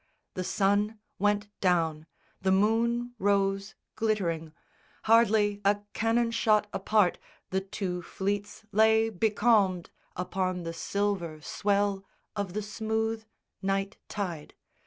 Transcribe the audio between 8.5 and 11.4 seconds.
lay becalmed upon the silver